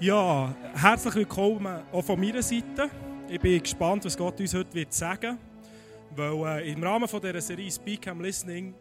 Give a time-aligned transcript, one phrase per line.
[0.00, 2.88] Ja, herzlich willkommen auch von meiner Seite.
[3.28, 5.36] Ich bin gespannt, was Gott uns heute wird sagen
[6.14, 8.74] Weil äh, im Rahmen von dieser Serie Speak am Listening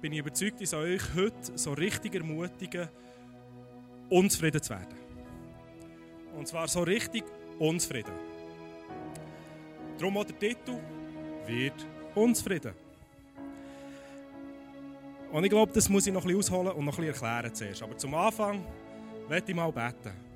[0.00, 2.88] bin ich überzeugt, ich soll euch heute so richtig ermutigen,
[4.10, 4.98] unzufrieden zu werden.
[6.36, 7.22] Und zwar so richtig
[7.60, 8.14] unzufrieden.
[9.96, 10.80] Darum auch der Titel
[11.46, 11.86] wird
[12.16, 12.72] unzufrieden.
[15.30, 17.54] Und ich glaube, das muss ich noch ein bisschen ausholen und noch ein bisschen erklären
[17.54, 17.80] zuerst.
[17.80, 18.66] Aber zum Anfang
[19.28, 20.33] werde ich mal beten.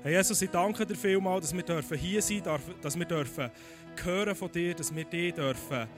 [0.00, 3.50] Herr Jesus, ich danke dir vielmals, dass wir hier sein dürfen, dass wir dürfen
[4.04, 5.88] hören von dir, dass wir dich dürfen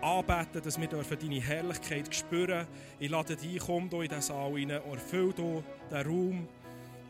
[0.00, 2.66] anbeten, dass wir dürfen deine Herrlichkeit spüren.
[2.98, 6.48] Ich lade dich, komm hier in diesen Saal rein und erfüll hier den Raum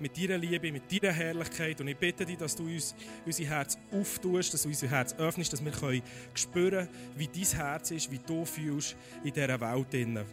[0.00, 1.80] mit deiner Liebe, mit deiner Herrlichkeit.
[1.80, 5.52] Und ich bitte dich, dass du uns unser Herz auftust, dass du unser Herz öffnest,
[5.52, 6.02] dass wir können
[6.34, 10.26] spüren wie dein Herz ist, wie du fühlst in dieser Welt.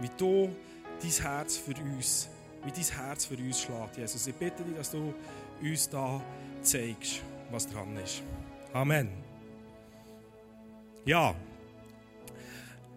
[0.00, 0.50] Wie du
[1.00, 2.30] dein Herz für uns
[2.66, 4.26] wie dein Herz für uns schlägt, Jesus.
[4.26, 5.14] Ich bitte dich, dass du
[5.62, 6.20] uns da
[6.62, 8.22] zeigst, was dran ist.
[8.72, 9.08] Amen.
[11.04, 11.34] Ja,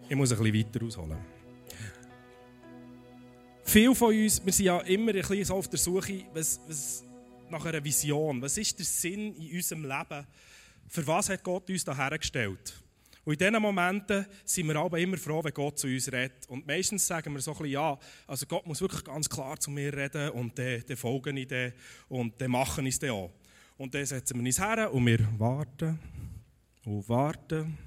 [0.08, 1.18] ich muss ein bisschen weiter ausholen.
[3.62, 7.04] Viele von uns, wir sind ja immer ein bisschen auf der Suche was, was,
[7.48, 8.42] nach einer Vision.
[8.42, 10.26] Was ist der Sinn in unserem Leben?
[10.88, 12.74] Für was hat Gott uns da hergestellt?
[13.24, 16.48] Und in diesen Momenten sind wir aber immer froh, wenn Gott zu uns redet.
[16.48, 19.70] Und meistens sagen wir so ein bisschen, ja, also Gott muss wirklich ganz klar zu
[19.70, 21.72] mir reden und dann, dann folgen ich dem
[22.08, 23.30] und dann machen ich es auch.
[23.76, 25.98] Und dann setzen wir uns her und wir warten
[26.84, 27.78] und warten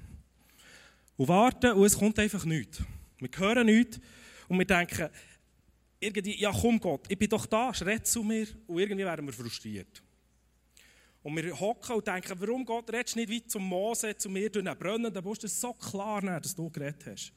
[1.16, 2.82] und warten und es kommt einfach nichts.
[3.18, 4.00] Wir hören nichts
[4.48, 5.08] und wir denken,
[5.98, 9.32] irgendwie, ja komm Gott, ich bin doch da, red zu mir und irgendwie werden wir
[9.32, 10.02] frustriert.
[11.24, 14.50] Und wir hocken und denken, warum Gott redest du nicht wie zum Mose, zu mir
[14.50, 15.38] durch einen brennenden Busch?
[15.38, 17.32] Das ist so klar, dass du geredet hast.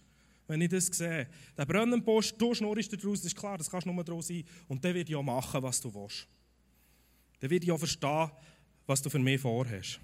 [0.46, 1.30] Wenn ich das sehe.
[1.58, 4.28] Der brennende Busch, du schnurrst da draus, das ist klar, das kannst du nur draus
[4.28, 4.44] sein.
[4.68, 6.28] Und dann wird auch machen, was du willst.
[7.40, 8.30] Dann wird auch verstehen,
[8.86, 10.02] was du für mich vorhast.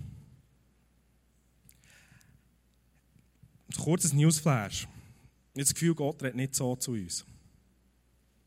[3.68, 4.84] Ein kurzes Newsflash.
[4.84, 7.26] Ich habe das Gefühl, Gott redet nicht so zu uns.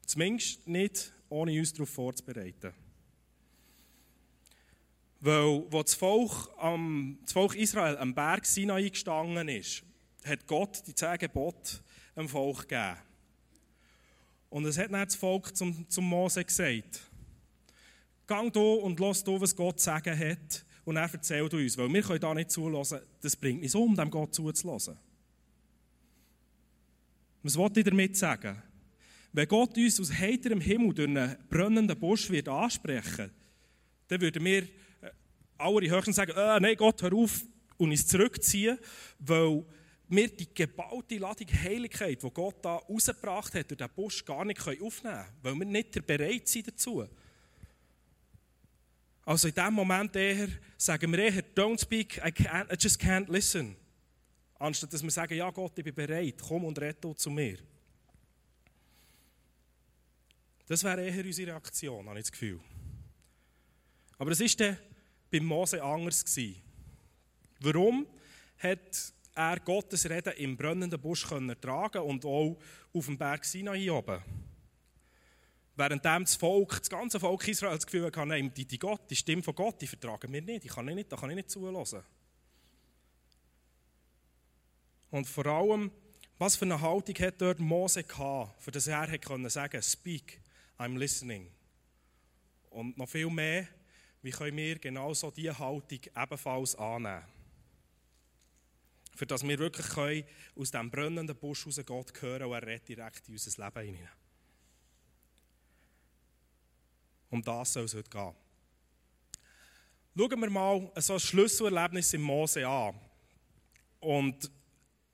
[0.07, 2.73] Zumindest nicht, ohne uns darauf vorzubereiten.
[5.27, 9.83] Weil, wo das Volk, am, das Volk Israel am Berg Sinai gestanden ist,
[10.25, 11.81] hat Gott die zehn Gebote
[12.15, 12.97] dem Volk gegeben.
[14.51, 17.01] Und es hat dann das Volk zum, zum Mose gesagt,
[18.29, 22.03] Gang du und lass du, was Gott sagen hat, und er erzählt uns, weil wir
[22.03, 24.97] können da nicht zulassen, das bringt nichts um, dem Gott zuzulassen.
[27.43, 28.63] Was wollte ich damit sagen?
[29.33, 33.33] Wenn Gott uns aus heiterem Himmel durch einen brennenden Busch wird ansprechen,
[34.07, 34.69] dann würden wir
[35.59, 37.43] alle höchstens sagen, äh, nein Gott, hör auf
[37.77, 38.79] und uns zurückziehen,
[39.19, 39.65] weil
[40.09, 44.61] wir die gebaute Ladung Heiligkeit, die Gott da rausgebracht hat, durch den Busch gar nicht
[44.61, 47.07] aufnehmen können, weil wir nicht bereit sind dazu.
[49.25, 53.31] Also in diesem Moment eher sagen wir eher, don't speak, I, can't, I just can't
[53.31, 53.77] listen.
[54.59, 57.59] Anstatt dass wir sagen, ja Gott, ich bin bereit, komm und rette zu mir.
[60.67, 62.61] Das wäre eher unsere Reaktion, habe ich das Gefühl.
[64.19, 64.79] Aber es ist dann
[65.41, 66.63] bei Mose anders gewesen.
[67.61, 68.07] Warum
[68.59, 72.59] hat er Gottes Reden im brennenden Busch können tragen und auch
[72.93, 74.23] auf dem Berg Sinai oben?
[75.75, 79.17] Während das Volk, das ganze Volk Israel das Gefühl hatte, nein, die, die, Gott, die
[79.17, 81.51] Stimme von Gott, die vertragen wir nicht, die kann ich nicht, da kann ich nicht
[81.51, 82.03] zulassen.
[85.11, 85.91] Und vor allem,
[86.39, 90.41] was für eine Haltung hat dort Mose gehabt, für das er konnte sagen, speak,
[90.79, 91.51] I'm listening.
[92.71, 93.69] Und noch viel mehr,
[94.27, 97.23] wie können wir genauso diese Haltung ebenfalls annehmen?
[99.15, 100.25] Für dass wir wirklich können
[100.57, 104.09] aus diesem brennenden Busch raus Gott hören und er redet direkt in unser Leben hinein.
[107.31, 108.35] Um das soll es heute gehen.
[110.19, 112.99] Schauen wir mal so ein Schlüsselerlebnis im Mose an.
[114.01, 114.51] Und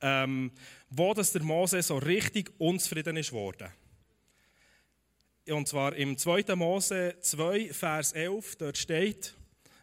[0.01, 0.53] ähm,
[0.89, 3.71] wo das der Mose so richtig unzufrieden ist worden.
[5.49, 6.55] Und zwar im 2.
[6.55, 9.35] Mose 2, Vers 11, dort steht,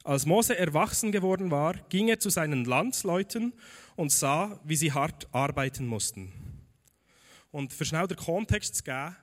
[0.05, 3.53] als Mose erwachsen geworden war, ging er zu seinen Landsleuten
[3.97, 6.31] und sah, wie sie hart arbeiten mussten.
[7.51, 9.17] Und für schnell den Kontext zu geben,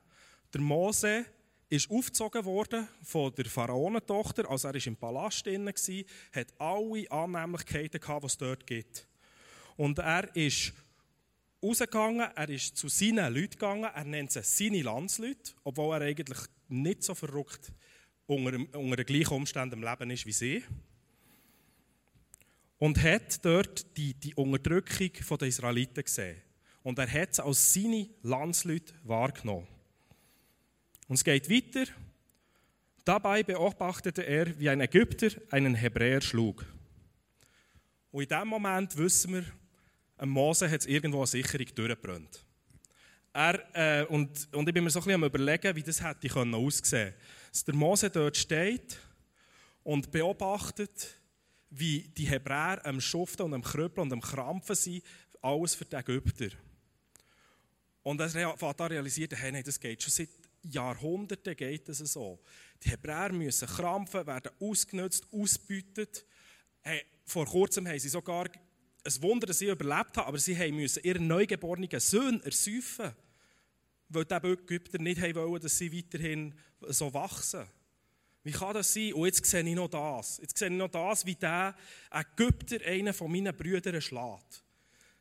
[0.52, 1.24] der Mose
[1.70, 8.00] ist aufgezogen worden von der Pharaonentochter, also er war im Palast drin, hat alle Annehmlichkeiten
[8.00, 9.08] gehabt, die es dort gibt.
[9.76, 10.72] Und er ist
[11.62, 16.38] rausgegangen, er ist zu seinen Leuten gegangen, er nennt sie seine Landsleute, obwohl er eigentlich
[16.68, 17.72] nicht so verrückt
[18.26, 20.64] unter, unter den gleichen Umständen im Leben ist wie sie.
[22.78, 26.42] Und hat dort die, die Unterdrückung der Israeliten gesehen.
[26.82, 29.66] Und er hat sie als seine Landsleute wahrgenommen.
[31.08, 31.90] Und es geht weiter.
[33.04, 36.66] Dabei beobachtete er, wie ein Ägypter einen Hebräer schlug.
[38.10, 39.44] Und in diesem Moment wissen wir,
[40.18, 42.44] ein Mose hat es irgendwo eine Sicherung durchgebrannt.
[43.32, 46.28] Er, äh, und, und ich bin mir so ein bisschen am überlegen, wie das hätte
[46.28, 47.14] können aussehen
[47.50, 48.98] Dass der Mose dort steht
[49.82, 51.20] und beobachtet,
[51.68, 55.04] wie die Hebräer am Schuften und am Krüppeln und am Krampfen sind,
[55.42, 56.48] alles für die Ägypter.
[58.02, 60.30] Und er hat da realisiert, hey, nein, das geht schon seit
[60.62, 62.40] Jahrhunderten geht das so.
[62.82, 66.24] Die Hebräer müssen krampfen, werden ausgenutzt, ausbeutet.
[66.80, 68.48] Hey, vor kurzem haben sie sogar
[69.06, 73.12] ein Wunder, dass sie überlebt haben, aber sie müssen ihren neugeborenen Sohn ersäufen,
[74.08, 76.54] weil die Ägypter nicht wollen, dass sie weiterhin
[76.88, 77.66] so wachsen.
[78.42, 79.12] Wie kann das sein?
[79.14, 80.38] Und jetzt sehe ich noch das.
[80.38, 81.74] Jetzt sehe ich noch das, wie der
[82.10, 84.62] Ägypter einen von meinen Brüdern schlägt.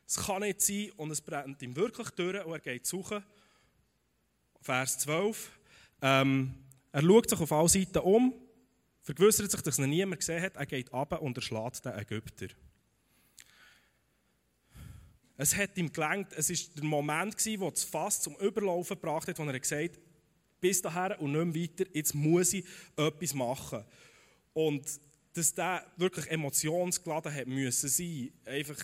[0.06, 3.24] Es kann nicht sein und es brennt ihm wirklich durch und er geht suchen.
[4.60, 5.50] Vers 12.
[6.02, 6.54] Ähm,
[6.92, 8.32] er schaut sich auf alle Seiten um,
[9.02, 12.46] vergewissert sich, dass ihn niemand gesehen hat, er geht ab und erschlägt den Ägypter.
[15.36, 19.38] Es hat ihm gelangt, es war der Moment, wo das Fass zum Überlaufen gebracht hat,
[19.38, 20.00] wo er gesagt hat,
[20.60, 22.64] bis dahin und nicht weiter, jetzt muss ich
[22.96, 23.84] etwas machen.
[24.54, 24.84] Und
[25.34, 28.82] dass der wirklich emotionsgeladen hat müssen sein, einfach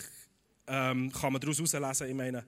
[0.66, 2.44] ähm, kann man daraus herauslesen, ich meine,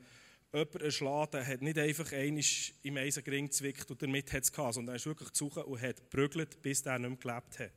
[0.53, 2.45] jemand erschlagen hat nicht einfach einmal
[2.83, 5.97] im Eisengring gezwickt und damit hat es gehabt, sondern er ist wirklich zu und hat
[5.97, 7.73] geprügelt, bis der nicht mehr gelebt hat.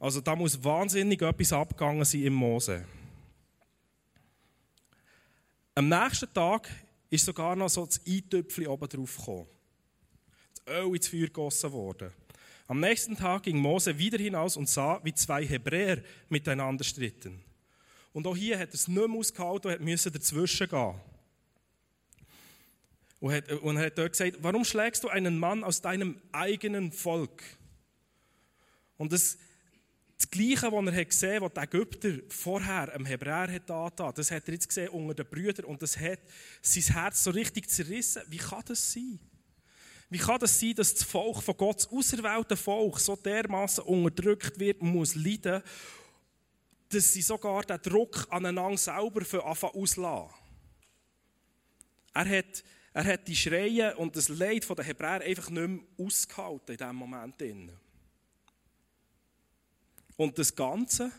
[0.00, 2.84] Also da muss wahnsinnig etwas abgegangen sein im Mose.
[5.78, 6.68] Am nächsten Tag
[7.08, 9.46] ist sogar noch so das Eintöpfchen oben drauf gekommen.
[10.64, 12.10] Das Öl ins Feuer gegossen worden.
[12.66, 17.40] Am nächsten Tag ging Mose wieder hinaus und sah, wie zwei Hebräer miteinander stritten.
[18.12, 20.94] Und auch hier hat er es nicht mehr ausgehalten und musste dazwischen gehen.
[23.20, 26.90] Und, hat, und er hat dort gesagt, warum schlägst du einen Mann aus deinem eigenen
[26.90, 27.40] Volk?
[28.96, 29.38] Und das,
[30.18, 34.48] das Gleiche, was er gesehen hat, was der Ägypter vorher am Hebräer hat das hat
[34.48, 36.18] er jetzt gesehen unter den Brüdern und das hat
[36.60, 38.22] sein Herz so richtig zerrissen.
[38.26, 39.20] Wie kann das sein?
[40.10, 44.58] Wie kann das sein, dass das Volk von Gott, das auserwählte Volk, so dermaßen unterdrückt
[44.58, 45.62] wird und muss leiden,
[46.88, 50.34] dass sie sogar den Druck aneinander selber für auslassen?
[52.14, 56.72] Er hat, er hat die Schreie und das Leid der Hebräer einfach nicht mehr ausgehalten
[56.72, 57.40] in diesem Moment.
[60.18, 61.12] Und das Ganze,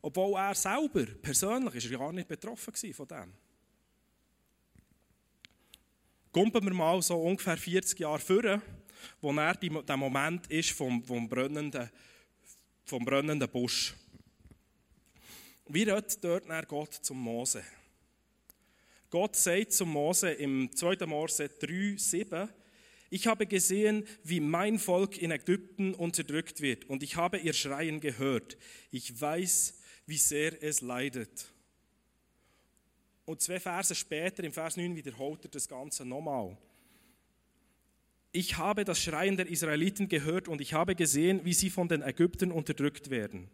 [0.00, 3.32] obwohl er selber persönlich ist gar nicht betroffen von dem.
[6.30, 8.62] Kumpen wir mal so ungefähr 40 Jahre vor,
[9.20, 11.90] wo er der Moment ist vom, vom, brennenden,
[12.84, 13.94] vom brennenden Busch.
[15.66, 17.64] Wie redet dort Gott zum Mose?
[19.10, 21.04] Gott sagt zum Mose im 2.
[21.06, 22.48] Mose 3, 7,
[23.16, 27.98] ich habe gesehen, wie mein Volk in Ägypten unterdrückt wird und ich habe ihr Schreien
[27.98, 28.58] gehört.
[28.90, 29.74] Ich weiß,
[30.06, 31.50] wie sehr es leidet.
[33.24, 36.58] Und zwei Verse später, im Vers 9, wiederholt er das Ganze nochmal.
[38.32, 42.02] Ich habe das Schreien der Israeliten gehört und ich habe gesehen, wie sie von den
[42.02, 43.48] Ägyptern unterdrückt werden.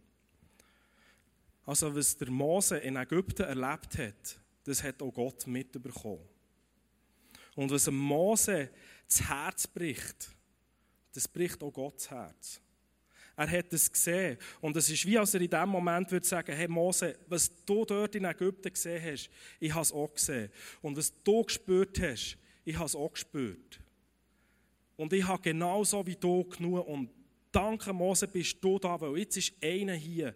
[1.64, 6.28] Also was der Mose in Ägypten erlebt hat, das hat auch Gott mitbekommen.
[7.54, 8.70] Und was Mose
[9.12, 10.30] das Herz bricht,
[11.14, 12.60] das bricht auch Gottes Herz.
[13.36, 14.36] Er hat es gesehen.
[14.60, 17.84] Und es ist wie, als er in dem Moment würde sagen, hey Mose, was du
[17.84, 20.50] dort in Ägypten gesehen hast, ich habe es auch gesehen.
[20.82, 23.80] Und was du gespürt hast, ich habe es auch gespürt.
[24.96, 26.86] Und ich habe genauso wie du genug.
[26.86, 27.10] Und
[27.50, 30.34] danke Mose, bist du da, weil jetzt ist einer hier,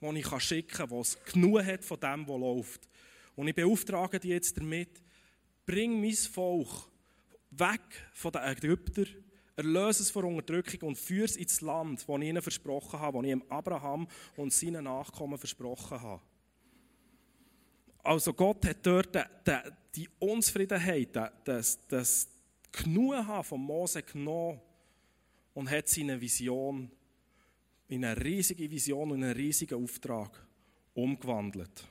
[0.00, 2.88] den ich schicken kann, der genug hat von dem, was läuft.
[3.36, 5.02] Und ich beauftrage dich jetzt damit,
[5.64, 6.88] bring mein Volk
[7.50, 7.80] weg
[8.12, 9.06] von den Ägyptern,
[9.56, 13.26] erlöse es von Unterdrückung und führe es ins Land, das ich ihnen versprochen habe, das
[13.26, 16.22] ich ihm Abraham und seinen Nachkommen versprochen habe.
[18.02, 19.16] Also Gott hat dort
[19.94, 21.10] die Unzufriedenheit,
[21.44, 22.28] das, das
[22.72, 24.60] Genughaben von Mose genommen
[25.54, 26.90] und hat seine Vision
[27.88, 30.46] in eine riesige Vision und einen riesigen Auftrag
[30.94, 31.86] umgewandelt.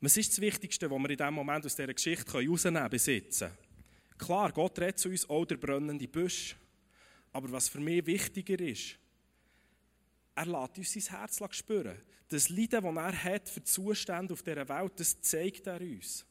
[0.00, 3.50] Was ist das Wichtigste, was wir in diesem Moment aus dieser Geschichte herausnehmen können, besitzen?
[4.18, 6.56] Klar, Gott redet zu uns auch der brennende Busch.
[7.32, 8.96] Aber was für mich wichtiger ist,
[10.34, 11.96] er lässt uns sein Herz spüren.
[12.28, 16.26] Das Leiden, das er hat für die Zustände auf dieser Welt, das zeigt er uns.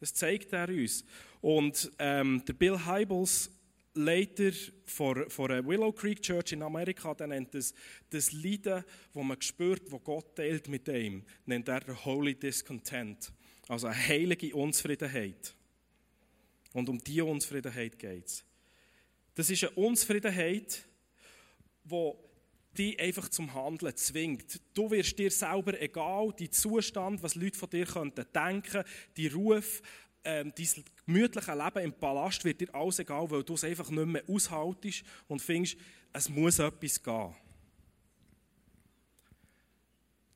[0.00, 1.04] Das zeigt er uns.
[1.40, 3.50] Und ähm, der Bill Hybels
[3.98, 4.52] Leiter
[4.84, 7.74] von, von der Willow Creek Church in Amerika, der nennt es
[8.10, 13.32] das Leiden, das man spürt, wo Gott teilt mit ihm, nennt er Holy Discontent.
[13.66, 15.54] Also eine heilige Unzufriedenheit.
[16.72, 18.44] Und um diese Unzufriedenheit geht es.
[19.34, 20.86] Das ist eine Unzufriedenheit,
[21.84, 22.12] die
[22.76, 24.60] dich einfach zum Handeln zwingt.
[24.74, 28.84] Du wirst dir selber egal, die Zustand, was Leute von dir könnten denken,
[29.16, 29.82] die Ruf,
[30.24, 34.06] ähm, dein gemütliche Leben im Palast wird dir alles egal, weil du es einfach nicht
[34.06, 35.76] mehr aushaltest und findest,
[36.12, 37.34] es muss etwas gehen.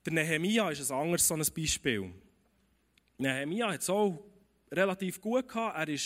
[0.05, 2.13] Der Nehemia ist ein anderes so ein Beispiel.
[3.19, 4.25] Nehemia hat es auch
[4.71, 5.79] relativ gut gehabt.
[5.79, 6.01] Er war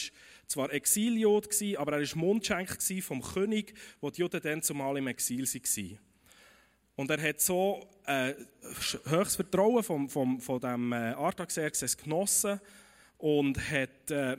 [0.47, 5.45] zwar Exiljud, aber er war Mundschenk vom König, wo die Juden dann zumal im Exil
[5.45, 5.99] waren.
[6.97, 8.35] Und er hat so äh,
[9.05, 12.61] höchstes Vertrauen von, von, von dem äh, Artaxerxes genossen
[13.19, 14.37] und hat, äh,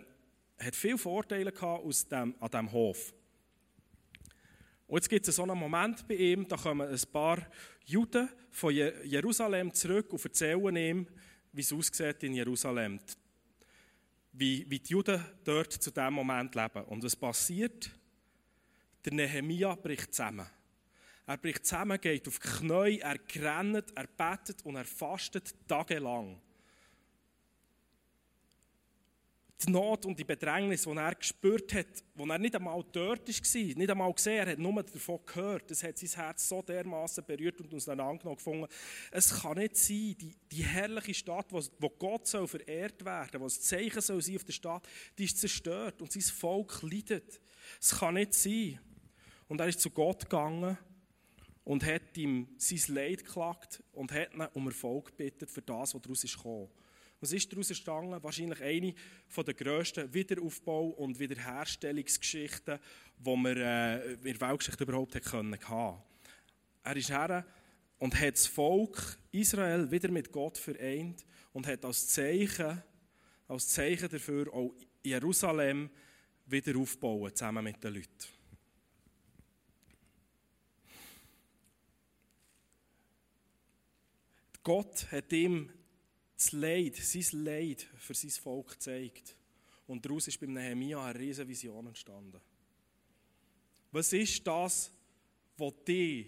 [0.59, 3.13] hat viele Vorteile gehabt aus dem, an diesem Hof.
[4.87, 7.45] Und jetzt gibt es so einen Moment bei ihm, da kommen ein paar
[7.85, 11.07] Juden von Jerusalem zurück und erzählen ihm,
[11.51, 12.99] wie es aussieht in Jerusalem.
[14.31, 16.83] Wie, wie die Juden dort zu diesem Moment leben.
[16.85, 17.89] Und was passiert?
[19.03, 20.45] Der Nehemia bricht zusammen.
[21.25, 26.39] Er bricht zusammen, geht auf die Knie, er grennt, er betet und er fastet tagelang
[29.65, 33.61] die Not und die Bedrängnis, die er gespürt hat, wo er nicht einmal dort war,
[33.61, 35.71] nicht einmal gesehen, er hat nur davon gehört.
[35.71, 38.67] Das hat sein Herz so dermaßen berührt und uns dann angenommen gefunden.
[39.09, 43.61] Es kann nicht sein, die, die herrliche Stadt, wo, Gott soll verehrt werden, wo das
[43.61, 44.87] Zeichen soll sein auf der Stadt,
[45.17, 47.41] die ist zerstört und sein Volk leidet.
[47.81, 48.79] Es kann nicht sein.
[49.47, 50.77] Und er ist zu Gott gegangen
[51.63, 56.01] und hat ihm sein Leid geklagt und hat ihn um Erfolg gebeten für das, was
[56.01, 56.69] daraus ist gekommen.
[57.19, 58.21] Was ist daraus entstanden?
[58.21, 58.93] Wahrscheinlich eine
[59.35, 62.79] der grössten Wiederaufbau- und Wiederherstellungsgeschichten,
[63.17, 65.57] die wir äh, in der Weltgeschichte überhaupt können.
[66.83, 67.45] Er ist her
[67.97, 72.83] und hat das Volk Israel wieder mit Gott vereint und hat als Zeichen,
[73.47, 75.89] als Zeichen dafür auch Jerusalem
[76.45, 78.37] wieder aufbauen, zusammen mit den Leuten.
[84.61, 85.71] Gott hat ihm
[86.37, 89.35] das Leid, sein Leid für sein Volk gezeigt.
[89.87, 92.39] Und daraus ist beim Nehemia eine riesige Vision entstanden.
[93.91, 94.91] Was ist das,
[95.57, 96.27] was dich,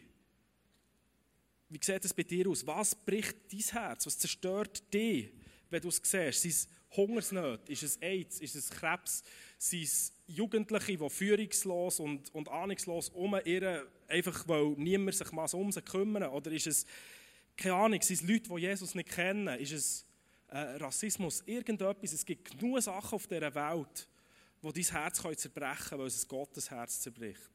[1.70, 2.66] wie sieht es bei dir aus?
[2.66, 4.08] Was bricht dein Herz?
[4.08, 5.30] Was zerstört dich,
[5.70, 6.42] wenn du es siehst?
[6.42, 7.72] Sind es Hungersnöte?
[7.72, 8.40] Ist es AIDS?
[8.40, 9.24] Ist es Krebs?
[9.60, 15.72] Sind es Jugendliche, die führungslos und, und ahnungslos umirren, einfach weil niemand sich mal um
[15.72, 16.32] sie kümmert?
[16.32, 16.88] Oder ist es
[17.60, 19.48] keine Ahnung, sind es Leute, die Jesus nicht kennen?
[19.60, 20.06] Ist es
[20.48, 21.44] äh, Rassismus?
[21.46, 22.14] Irgendetwas?
[22.14, 24.08] Es gibt genug Sachen auf dieser Welt,
[24.62, 27.52] wo dein Herz kann zerbrechen kann, weil es Gottes Herz zerbricht.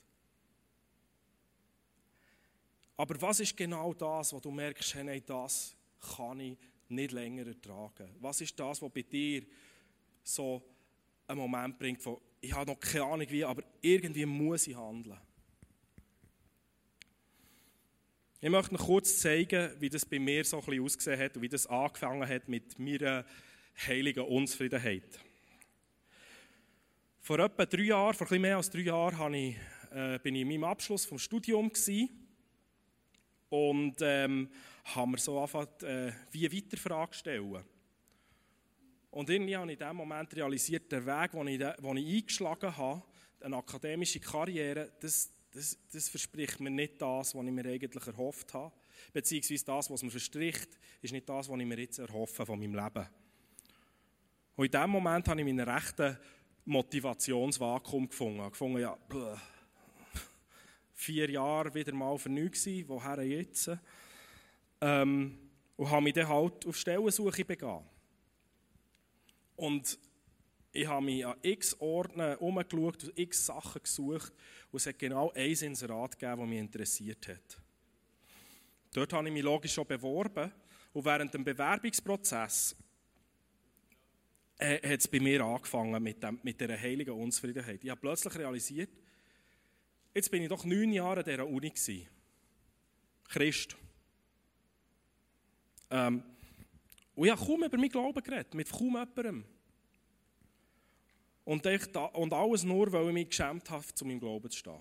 [2.96, 5.74] Aber was ist genau das, wo du merkst, hey, nein, das
[6.16, 6.58] kann ich
[6.88, 8.14] nicht länger ertragen?
[8.20, 9.44] Was ist das, was bei dir
[10.22, 10.62] so
[11.26, 15.18] einen Moment bringt, wo ich habe noch keine Ahnung wie, aber irgendwie muss ich handeln?
[18.44, 21.40] Ich möchte noch kurz zeigen, wie das bei mir so ein bisschen ausgesehen hat und
[21.40, 23.24] wie das angefangen hat mit meiner
[23.86, 25.18] heiligen Unzufriedenheit.
[27.20, 29.56] Vor etwa drei Jahren, vor ein mehr als drei Jahren, ich,
[29.94, 31.72] äh, bin ich in meinem Abschluss vom Studium
[33.48, 34.50] und ähm,
[34.94, 37.64] haben mir so angefangen, äh, wie weiter Fragen stellen.
[39.10, 43.02] Und irgendwie habe ich in dem Moment realisiert, der Weg, den ich, ich eingeschlagen habe,
[43.40, 48.52] eine akademische Karriere, das, das, das, verspricht mir nicht das, was ich mir eigentlich erhofft
[48.54, 48.72] habe.
[49.12, 50.68] Beziehungsweise das, was mir verstricht,
[51.00, 53.06] ist nicht das, was ich mir jetzt erhoffe von meinem Leben.
[54.56, 56.18] Und in dem Moment habe ich meinen rechten
[56.64, 58.50] Motivationsvakuum gefunden.
[58.50, 59.36] Gefunden, ja, bleh,
[60.94, 63.70] vier Jahre wieder mal für nichts gewesen, woher jetzt?
[64.80, 65.38] Ähm,
[65.76, 67.84] und habe mich dann halt auf Stellensuche begangen.
[69.56, 69.98] Und
[70.74, 74.32] ich habe mich an x Orten umgeschaut und x Sachen gesucht
[74.72, 77.60] und es hat genau ein Inserat gegeben, das mich interessiert hat.
[78.92, 80.52] Dort habe ich mich logisch schon beworben
[80.92, 82.76] und während dem Bewerbungsprozess
[84.58, 87.84] äh, hat es bei mir angefangen mit, dem, mit dieser heiligen Unzufriedenheit.
[87.84, 88.90] Ich habe plötzlich realisiert,
[90.12, 92.08] jetzt bin ich doch neun Jahre an dieser Uni gewesen.
[93.28, 93.76] Christ.
[95.90, 96.24] Ähm,
[97.14, 99.44] und ich habe kaum über meinen Glauben geredet, mit kaum jemandem.
[101.44, 104.80] Und, ich, und alles nur, weil ich mich geschämt habe, zu meinem Glauben zu stehen.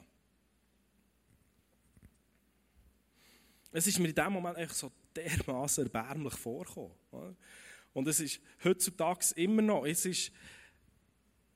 [3.72, 6.92] Es ist mir in dem Moment echt so dermaßen erbärmlich vorgekommen.
[7.92, 10.32] Und es ist heutzutage immer noch, es ist,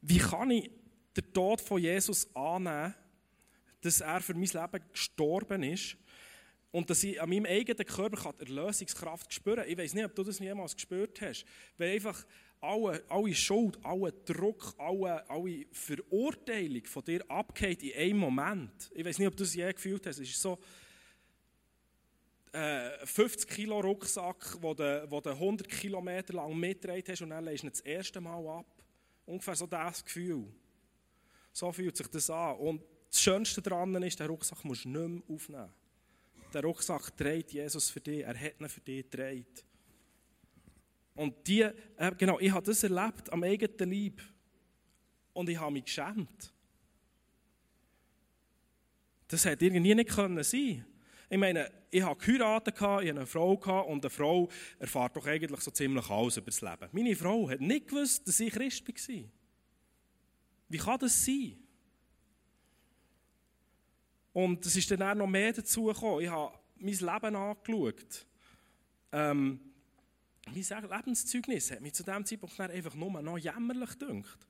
[0.01, 0.69] wie kann ich
[1.15, 2.93] den Tod von Jesus annehmen,
[3.81, 5.97] dass er für mein Leben gestorben ist
[6.71, 9.69] und dass ich an meinem eigenen Körper Erlösungskraft spüren kann.
[9.69, 11.45] Ich weiß nicht, ob du das jemals gespürt hast.
[11.77, 12.25] Wenn einfach
[12.61, 18.91] alle, alle Schuld, alle Druck, alle, alle Verurteilung von dir abgeht in einem Moment.
[18.93, 20.19] Ich weiß nicht, ob du es je gefühlt hast.
[20.19, 20.57] Es ist so
[22.51, 27.45] äh, 50 Kilo Rucksack, den du, wo du 100 Kilometer lang mitgetragen hast und dann
[27.45, 28.65] legst du ihn das erste Mal ab.
[29.25, 30.47] Ungefähr so das Gefühl.
[31.51, 32.55] So fühlt sich das an.
[32.57, 35.73] Und das Schönste daran ist, den Rucksack musst du nicht mehr aufnehmen.
[36.53, 38.23] Der Rucksack trägt Jesus für dich.
[38.23, 39.45] Er hat ihn für dich getragen.
[41.17, 44.21] Und die, äh, genau, ich habe das erlebt am eigenen Leib.
[45.33, 46.53] Und ich habe mich geschämt.
[49.27, 50.85] Das hätte irgendwie nicht können sein
[51.29, 54.47] Ich meine, ich habe geheiratet, ich hatte eine Frau und eine Frau
[54.77, 56.89] erfahrt doch eigentlich so ziemlich alles über das Leben.
[56.91, 59.23] Meine Frau hat nicht gewusst, dass ich Christ war.
[60.69, 61.57] Wie kann das sein?
[64.33, 66.21] Und es ist dann auch noch mehr dazu gekommen.
[66.21, 68.27] Ich habe mein Leben angeschaut.
[69.11, 69.66] Ähm,
[70.47, 74.47] mein Lebenszeugnis hat mich zu diesem Zeitpunkt einfach nur noch jämmerlich gedacht.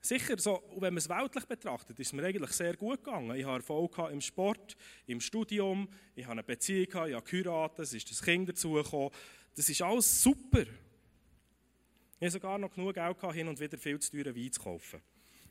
[0.00, 3.34] Sicher, so, wenn man es weltlich betrachtet, ist es mir eigentlich sehr gut gegangen.
[3.34, 7.94] Ich hatte Erfolg im Sport, im Studium, ich hatte eine Beziehung, ich habe geheiratet, es
[7.94, 9.10] ist das Kind dazugekommen.
[9.56, 10.62] Das ist alles super.
[10.62, 15.00] Ich hatte sogar noch genug Geld, hin und wieder viel zu teuren Wein zu kaufen.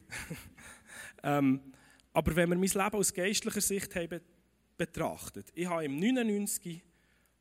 [1.24, 1.74] ähm,
[2.14, 4.22] aber wenn wir mein Leben aus geistlicher Sicht haben
[4.78, 6.82] betrachtet, ich habe im 99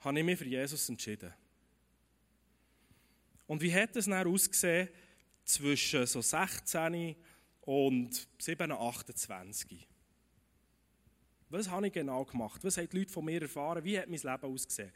[0.01, 1.33] habe ich mich für Jesus entschieden.
[3.47, 4.89] Und wie hat es dann ausgesehen
[5.45, 7.17] zwischen so 16
[7.63, 9.87] und 7, 28?
[11.49, 12.63] Was habe ich genau gemacht?
[12.65, 13.85] Was haben die Leute von mir erfahren?
[13.85, 14.93] Wie hat mein Leben ausgesehen?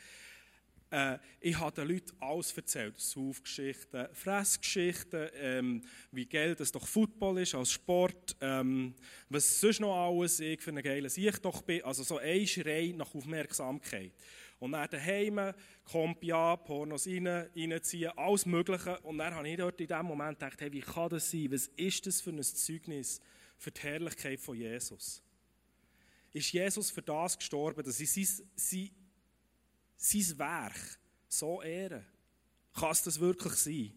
[0.91, 2.99] Äh, ich habe den Leuten alles erzählt.
[2.99, 8.95] Saufgeschichten, Fressgeschichten, ähm, wie geil das doch Football ist als Sport, ähm,
[9.29, 11.85] was sonst noch alles ich für einen geilen Sieg doch bin.
[11.85, 14.13] Also so ein Schrei nach Aufmerksamkeit.
[14.61, 19.01] Und dann daheim, Kompi an, Pornos rein, reinziehen, alles Mögliche.
[19.01, 21.51] Und dann habe ich dort in dem Moment gedacht, hey, wie kann das sein?
[21.51, 23.21] Was ist das für ein Zeugnis
[23.57, 25.23] für die Herrlichkeit von Jesus?
[26.33, 28.91] Ist Jesus für das gestorben, dass ich sein, sein
[30.01, 32.05] sein Werk so ehren?
[32.75, 33.93] Kann es das wirklich sein?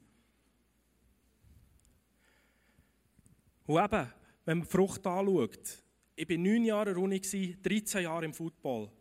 [3.66, 4.14] Und eben,
[4.46, 5.84] wenn man die Frucht anschaut,
[6.16, 8.92] ich war neun Jahre in der Uni, 13 Jahre im Football,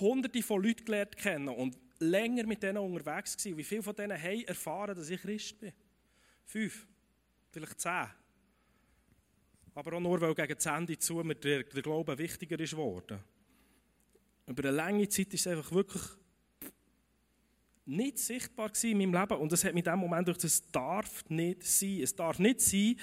[0.00, 3.56] hunderte von Leuten gelernt kennen und länger mit denen unterwegs gewesen.
[3.56, 5.72] Wie viele von denen haben erfahren, dass ich Christ bin?
[6.44, 6.86] Fünf,
[7.50, 8.08] vielleicht zehn.
[9.74, 13.18] Aber auch nur, weil gegen das Ende zu mir der, der Glaube wichtiger ist geworden.
[14.46, 16.02] Über eine lange Zeit ist es einfach wirklich
[17.86, 19.38] nicht sichtbar in meinem Leben.
[19.38, 22.00] Und das hat mich in dem Moment durch das darf nicht sein.
[22.02, 22.96] Es darf nicht sein,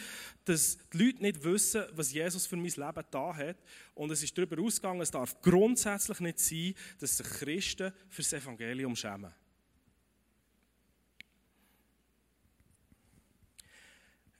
[0.46, 3.58] dass die Leute nicht wissen, was Jesus für mein Leben da hat.
[3.94, 8.34] Und es ist darüber ausgegangen, es darf grundsätzlich nicht sein, dass sich Christen für das
[8.34, 9.32] Evangelium schämen.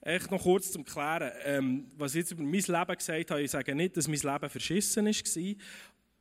[0.04, 3.52] Echt noch kurz zum Klären, ähm, was ich jetzt über mein Leben gesagt habe, ich
[3.52, 5.54] sage nicht, dass mein Leben verschissen war,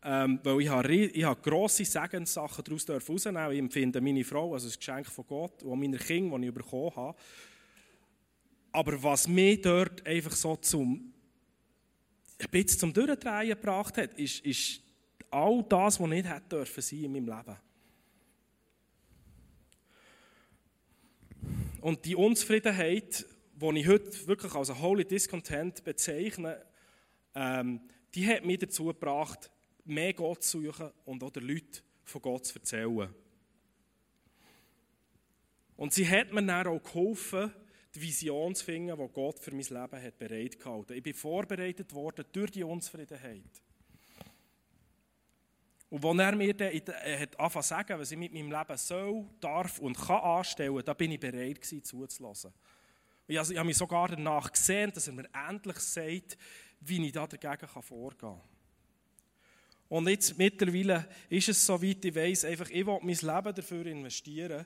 [0.03, 4.71] ähm, weil ich habe, habe grosse Segenssachen daraus herausnehmen Ich empfinde meine Frau als ein
[4.71, 7.17] Geschenk von Gott und meine Kinder, die ich bekommen habe.
[8.71, 11.13] Aber was mich dort einfach so zum,
[12.39, 14.81] ein bisschen zum Durchdrehen gebracht hat, ist, ist
[15.29, 17.57] all das, was nicht hätte dürfen sein in meinem Leben.
[21.81, 26.63] Und die Unzufriedenheit, die ich heute wirklich als Holy Discontent bezeichne,
[27.35, 27.81] ähm,
[28.15, 29.50] die hat mich dazu gebracht,
[29.85, 33.13] mehr Gott zu suchen und auch den Leuten von Gott zu erzählen.
[35.77, 37.51] Und sie hat mir dann auch geholfen,
[37.95, 40.95] die Vision zu finden, die Gott für mein Leben hat bereitgehalten.
[40.95, 43.61] Ich bin vorbereitet worden durch die Unzufriedenheit.
[45.89, 49.25] Und als er mir dann hat angefangen zu sagen, was ich mit meinem Leben soll,
[49.41, 52.53] darf und kann anstellen, da bin ich bereit gewesen, zuzulassen.
[53.27, 56.37] Ich habe mich sogar danach gesehen, dass er mir endlich sagt,
[56.79, 58.41] wie ich da dagegen vorgehen kann.
[59.91, 63.85] Und jetzt mittlerweile ist es so weit, ich weiss, einfach, ich will mein Leben dafür
[63.87, 64.65] investieren,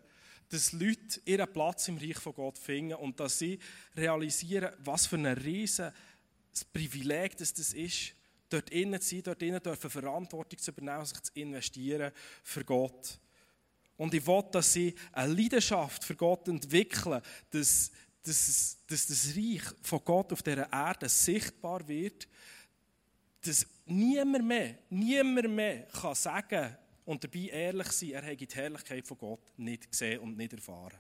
[0.50, 3.58] dass Leute ihren Platz im Reich von Gott finden und dass sie
[3.98, 5.92] realisieren, was für ein riesen
[6.72, 8.14] Privileg das, das ist,
[8.50, 12.12] dort innen zu sein, dort innen dürfen Verantwortung zu übernehmen, sich zu investieren
[12.44, 13.18] für Gott.
[13.98, 17.90] Und ich will, dass sie eine Leidenschaft für Gott entwickeln, dass,
[18.22, 22.28] dass, dass das Reich von Gott auf dieser Erde sichtbar wird,
[23.48, 29.06] dass niemand mehr, niemand mehr kann sagen und dabei ehrlich sein, er habe die Herrlichkeit
[29.06, 30.98] von Gott nicht gesehen und nicht erfahren.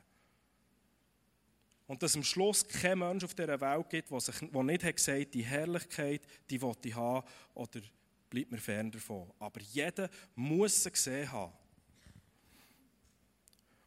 [1.87, 4.95] Und dass am Schluss kein Mensch auf dieser Welt gibt, der, sich, der nicht hat
[4.95, 7.79] gesagt die Herrlichkeit, die will ich haben oder
[8.29, 9.31] bleibt mir fern davon.
[9.39, 11.53] Aber jeder muss sie gesehen haben.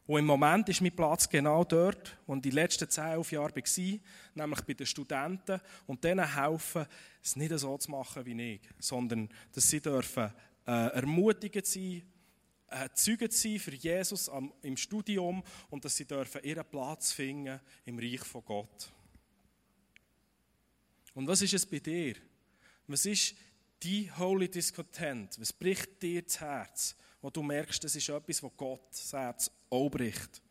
[0.09, 3.55] Und im Moment ist mein Platz genau dort, wo ich die letzten zehn, elf Jahre
[3.55, 3.99] war,
[4.33, 6.87] nämlich bei den Studenten und denen helfen,
[7.21, 10.33] es nicht so zu machen wie ich, sondern dass sie dürfen
[10.65, 12.01] äh, ermutigend sein,
[12.71, 17.59] äh, Zeugen sein für Jesus am, im Studium und dass sie dürfen ihren Platz finden
[17.85, 18.91] im Reich von Gott.
[21.13, 22.15] Und was ist es bei dir?
[22.87, 23.35] Was ist
[23.83, 25.39] die Holy Discontent?
[25.39, 26.95] Was bricht dir das Herz?
[27.21, 30.41] Wo du merkst, das ist etwas, was Gott das Herz auch bricht.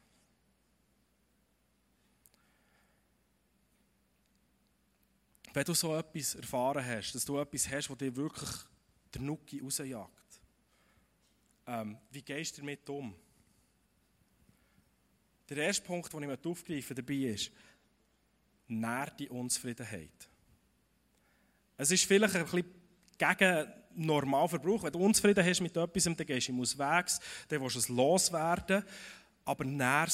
[5.52, 8.50] Wenn du so etwas erfahren hast, dass du etwas hast, das dir wirklich
[9.14, 10.40] der Nuki rausjagt,
[11.66, 13.14] ähm, wie gehst du damit um?
[15.48, 17.50] Der erste Punkt, den ich aufgreifen dabei ist,
[18.68, 20.28] nähr die Unzufriedenheit.
[21.76, 22.64] Es ist vielleicht ein bisschen
[23.16, 24.82] gegen Normalverbrauch.
[24.84, 27.88] Wenn du unzufrieden hast mit etwas, dann gehst du ihm auswegs, dann willst du es
[27.88, 28.84] loswerden,
[29.44, 30.08] aber nähr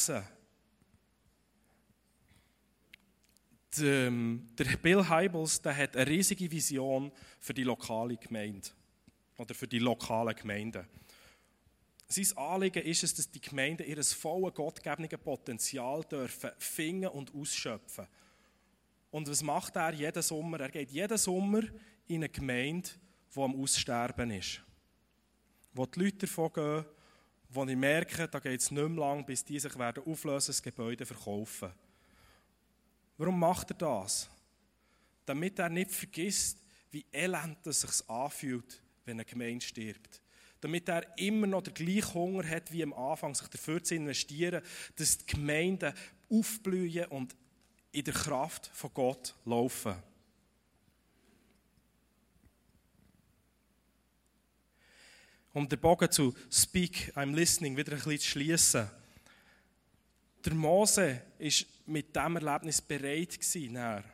[3.77, 8.69] Der, der Bill Heibels der hat eine riesige Vision für die lokale Gemeinde
[9.37, 10.87] oder für die lokalen Gemeinden.
[12.07, 18.07] Sein Anliegen ist es, dass die Gemeinden ihr volles gottgegebene Potenzial dürfen finden und ausschöpfen.
[19.11, 20.61] Und was macht er jeden Sommer?
[20.61, 21.63] Er geht jeden Sommer
[22.07, 22.91] in eine Gemeinde,
[23.35, 24.61] die am Aussterben ist.
[25.73, 26.85] Wo die Leute davon gehen,
[27.51, 30.63] wo ich merke, da geht es nicht mehr lang, bis die sich werden auflösen, das
[30.63, 31.71] Gebäude verkaufen.
[33.17, 34.29] Warum macht er das?
[35.25, 36.59] Damit er nicht vergisst,
[36.91, 40.21] wie elend es sich anfühlt, wenn eine Gemeinde stirbt.
[40.61, 44.63] Damit er immer noch den gleichen Hunger hat wie am Anfang, sich dafür zu investieren,
[44.97, 45.93] dass die Gemeinden
[46.31, 47.37] aufblühen und
[47.93, 49.95] in der Kraft von Gott laufen.
[55.55, 58.91] Um den Bogen zu Speak, I'm listening wieder ein bisschen zu schließen.
[60.45, 61.51] Der Mose war
[61.87, 64.05] mit diesem Erlebnis bereit gewesen,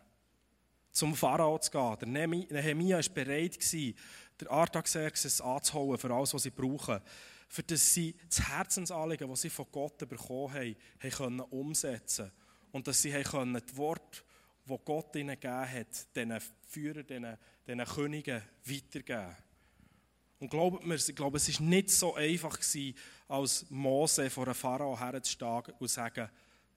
[0.93, 1.97] zum Pharao zu gehen.
[1.99, 3.97] Der Nehemiah war bereit gewesen,
[4.39, 7.01] der Artaxerxes anzuholen für alles, was sie brauchen.
[7.49, 12.31] Für das sie das Herzensanliegen, das sie von Gott bekommen haben, haben können umsetzen
[12.71, 14.23] Und dass sie können die Worte,
[14.69, 19.37] die Gott ihnen gegeben hat, diesen Führern, diesen, diesen Königen weitergeben.
[20.41, 22.97] Und glaubt mir, ich glaube, es war nicht so einfach, gewesen,
[23.29, 26.31] als Mose vor einem Pharao herzustehen und zu sagen,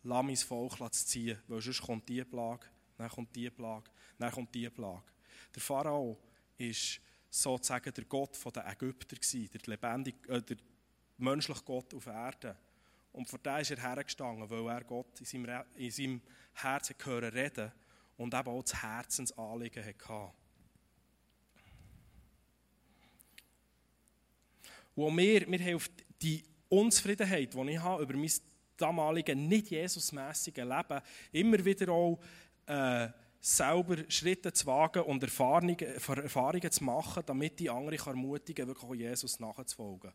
[0.04, 4.54] lass mein Volk ziehen, weil sonst kommt die Plage, dann kommt die Plage, dann kommt
[4.54, 5.04] die Plage.
[5.56, 6.18] Der Pharao
[6.60, 6.76] war
[7.30, 10.58] sozusagen der Gott der Ägypter, der, lebendige, äh, der
[11.18, 12.56] menschliche Gott auf Erden.
[13.14, 16.22] Und vor dem ist er hergestanden, weil er Gott in seinem, in seinem
[16.54, 17.72] Herzen hören reden
[18.18, 20.34] und eben auch das Herzensanliegen hatte.
[24.96, 25.90] Wo wir haben auf
[26.22, 28.32] die Unzufriedenheit, die ich habe über mein
[28.78, 31.02] damaliges nicht Jesusmäßige Leben,
[31.32, 32.20] immer wieder auch
[32.66, 38.90] äh, selber Schritte zu wagen und Erfahrungen, Erfahrungen zu machen, damit die anderen ermutigen wirklich
[38.90, 40.12] auch Jesus nachzufolgen.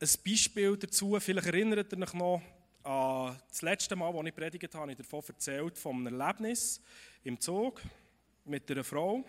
[0.00, 2.42] Ein Beispiel dazu, vielleicht erinnert ihr euch noch
[2.84, 6.80] an das letzte Mal, als ich predigt habe, habe ich davon erzählt, von einem Erlebnis
[7.24, 7.82] im Zug
[8.44, 9.24] mit einer Frau,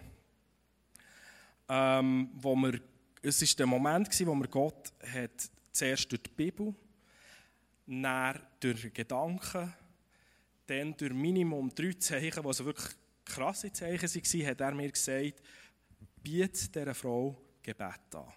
[1.67, 2.79] ähm, wo wir
[3.21, 6.73] es war der Moment, wo wir Gott hat, zuerst durch die Bibel,
[7.85, 9.73] dann durch Gedanken,
[10.67, 15.41] dann durch Minimum drei Zeichen, die also wirklich krasse Zeichen waren, hat er mir gesagt,
[16.21, 18.33] biete dieser Frau Gebet an.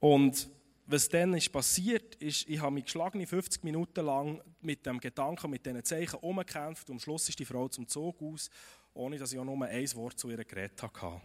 [0.00, 0.48] Und
[0.86, 5.50] was dann ist passiert ist, ich habe mich geschlagene 50 Minuten lang mit dem Gedanken,
[5.50, 8.50] mit diesen Zeichen umgekämpft und am Schluss ist die Frau zum Zug aus,
[8.94, 11.20] ohne dass ich auch nur ein Wort zu ihr geredet habe.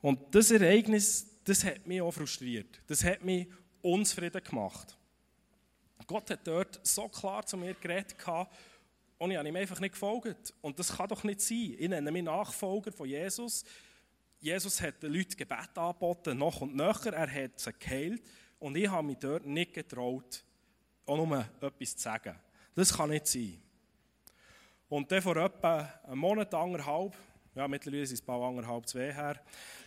[0.00, 2.80] Und das Ereignis, das hat mich auch frustriert.
[2.86, 3.48] Das hat mich
[3.82, 4.96] unzufrieden gemacht.
[6.06, 8.16] Gott hat dort so klar zu mir geredet
[9.18, 10.52] und ich habe ihm einfach nicht gefolgt.
[10.60, 11.76] Und das kann doch nicht sein.
[11.78, 13.64] Ich nenne mich Nachfolger von Jesus.
[14.40, 17.12] Jesus hat den Leuten Gebet angeboten, noch und nöcher.
[17.12, 18.22] Er hat sie geheilt.
[18.58, 20.42] Und ich habe mich dort nicht getraut,
[21.06, 22.34] auch nur etwas zu sagen.
[22.74, 23.62] Das kann nicht sein.
[24.88, 27.14] Und dann vor etwa einem Monat, anderthalb,
[27.54, 29.40] ja, mittlerweile ist es bald anderthalb, zwei her,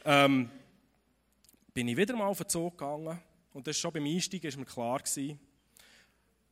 [0.05, 0.49] ähm,
[1.73, 3.19] bin ich wieder mal auf den Zug gegangen
[3.53, 5.39] und das schon beim Einstieg war mir klar gewesen,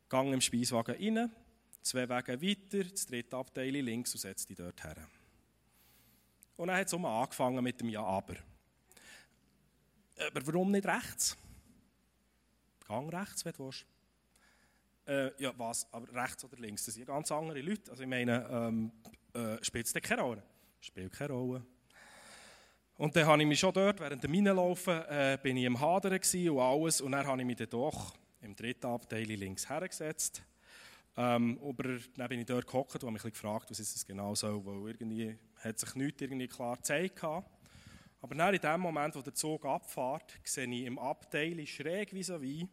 [0.10, 1.32] Gang im Speiswagen rein,
[1.82, 4.98] zwei Wege weiter, das dritte Abteil links und setze dich dort her.
[6.58, 8.36] Und dann hat es angefangen mit dem Ja, aber.
[10.20, 11.38] Aber warum nicht rechts?
[12.88, 13.86] Gang rechts, wenn du willst.
[15.08, 15.92] Äh, ja, was?
[15.94, 16.86] Aber rechts oder links?
[16.86, 17.90] Das sind ganz andere Leute.
[17.90, 18.92] Also ich meine, ähm,
[19.34, 20.44] äh, spielt es keine Rolle?
[20.82, 21.64] Spielt keine Rolle.
[22.98, 26.14] Und dann habe ich mich schon dort, während dem Reinlaufen, äh, bin ich im Hadern
[26.14, 27.02] und alles.
[27.02, 30.42] Und dann habe ich mich dann doch im dritten Abteil links hergesetzt.
[31.16, 34.66] Ähm, aber dann bin ich dort gehockt und habe mich gefragt, was es genau soll,
[34.66, 37.24] weil irgendwie hat sich nichts irgendwie klar gezeigt.
[37.24, 42.24] Aber dann in dem Moment, wo der Zug abfährt, sehe ich im Abteil schräg wie
[42.24, 42.68] so wie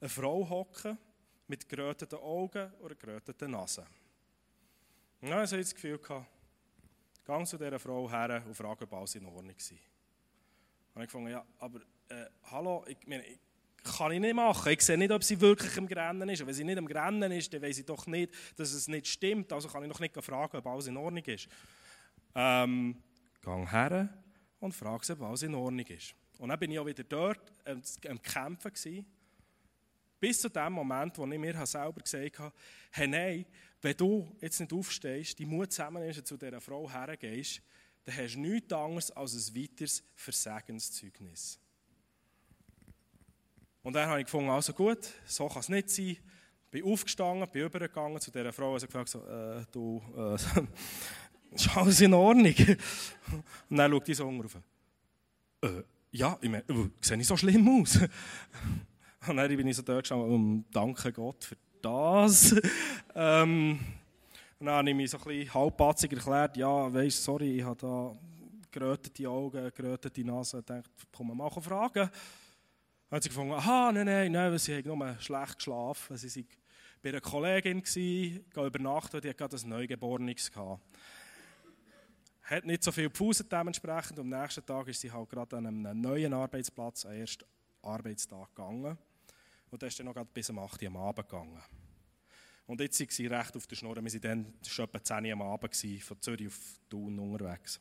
[0.00, 0.98] eine Frau hocken
[1.48, 3.86] mit geröteten Augen oder geröteten Nase.
[5.22, 5.98] Und dann hatte ich das Gefühl,
[7.26, 9.78] gehe zu dieser Frau her und frage, ob alles in Ordnung war.
[10.94, 13.38] Und ich gefunden, ja, aber äh, hallo, ich, meine, ich,
[13.82, 14.72] kann ich nicht machen.
[14.72, 16.40] Ich sehe nicht, ob sie wirklich im Grennen ist.
[16.40, 19.06] Und wenn sie nicht im Grennen ist, dann weiß ich doch nicht, dass es nicht
[19.06, 19.52] stimmt.
[19.52, 21.48] Also kann ich noch nicht fragen, ob alles in Ordnung ist.
[22.34, 22.96] Ähm,
[23.42, 24.08] gehe her
[24.60, 26.14] und frage sie, ob alles in Ordnung ist.
[26.38, 29.06] Und dann bin ich auch wieder dort am, am Kämpfen gewesen,
[30.18, 32.54] bis zu dem Moment, wo ich mir selber gesagt habe,
[32.90, 33.46] hey, nein,
[33.82, 37.62] wenn du jetzt nicht aufstehst, die Mut zusammennimmst und zu dieser Frau hergehst,
[38.04, 41.58] dann hast du nichts anderes als ein weiteres Versagenszeugnis.
[43.82, 46.16] Und dann habe ich gefunden, also gut, so kann es nicht sein.
[46.70, 50.34] Bin aufgestanden, bin übergegangen zu dieser Frau und habe gefragt, so, äh, du, äh,
[51.54, 52.54] ist alles in Ordnung?
[53.70, 54.58] Und dann schaut die so rauf.
[55.62, 58.00] Äh, ja, ich meine, äh, sehe ich so schlimm aus?
[59.28, 62.54] Und dann bin ich so dort gestanden, um, danke Gott für das.
[63.14, 63.78] ähm,
[64.58, 68.16] dann habe ich mich so ein bisschen halbpatzig erklärt, ja, weisst, sorry, ich habe da
[68.70, 72.10] gerötete Augen, gerötete Nase, ich dachte, komm mal fragen.
[73.08, 76.16] Dann hat sie gefunden, aha, nein, nein, nein, sie haben nur schlecht geschlafen.
[76.16, 76.48] Sie waren
[77.02, 80.82] bei einer Kollegin, gehen übernachten, die hat gerade ein Neugeborenes gehabt.
[82.42, 84.18] Hat nicht so viel gepfuset dementsprechend.
[84.18, 87.44] Am nächsten Tag ist sie halt gerade an einem neuen Arbeitsplatz, am ersten
[87.82, 88.98] Arbeitstag gegangen.
[89.76, 91.62] Und dann ist dann noch bis um 8 Uhr am Abend gegangen.
[92.66, 93.94] Und jetzt waren sie recht auf der Schnur.
[93.94, 96.58] Wir waren dann schon etwa 10 Uhr am Abend gewesen, von Zürich auf
[96.88, 97.78] Thun unterwegs.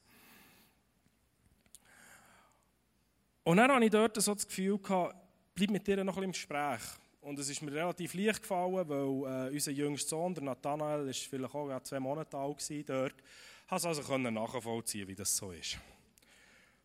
[3.45, 5.15] Und dann hatte ich dort so das Gefühl, gehabt,
[5.55, 6.81] bleib mit dir noch ein bisschen im Gespräch.
[7.21, 11.23] Und es ist mir relativ leicht gefallen, weil äh, unser jüngster Sohn, der Nathanael, ist
[11.23, 13.15] vielleicht auch zwei Monate alt gewesen dort.
[13.21, 15.77] Ich konnte also nachvollziehen, wie das so ist.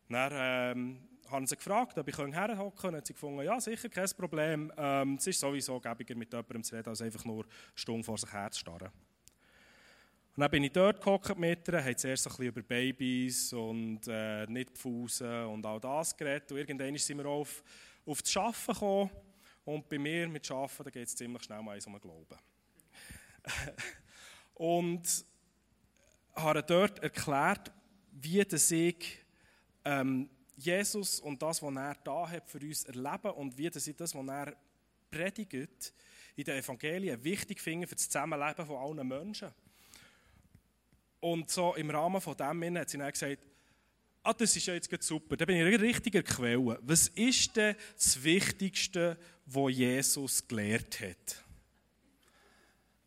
[0.07, 2.95] Dann ähm, haben sie gefragt, ob ich herhocken.
[2.95, 4.71] Und sie gefunden, ja, sicher, kein Problem.
[4.77, 8.31] Ähm, es ist sowieso gäbiger, mit jemandem zu reden, als einfach nur Stunde vor sich
[8.31, 8.91] her zu starren.
[10.35, 14.01] Und dann bin ich dort gehockt mit ihr, haben zuerst ein bisschen über Babys und
[14.07, 16.51] äh, nicht Pfusen und all das geredet.
[16.51, 17.61] Und irgendwann sind wir auf,
[18.05, 19.09] auf das Arbeiten gekommen.
[19.65, 22.37] Und bei mir mit Arbeiten, geht es ziemlich schnell mal um den Glauben.
[24.53, 25.25] und
[26.35, 27.71] habe dort erklärt,
[28.11, 29.19] wie das ich
[29.83, 30.29] ähm,
[30.65, 34.27] Jesus und das, was er da hat, für uns erleben und wie das, das was
[34.27, 34.55] er
[35.09, 35.93] predigt,
[36.35, 39.49] in den Evangelien wichtig finde für das Zusammenleben von allen Menschen.
[41.19, 43.47] Und so im Rahmen von dem hat sie dann gesagt,
[44.23, 46.79] ah, das ist ja jetzt super, da bin ich in richtiger Quelle.
[46.81, 51.43] Was ist denn das Wichtigste, was Jesus gelehrt hat?